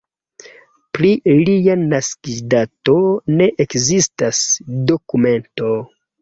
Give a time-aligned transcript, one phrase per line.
[0.97, 1.09] Pri
[1.49, 2.95] lia naskiĝdato
[3.35, 4.41] ne ekzistas
[4.95, 5.71] dokumento.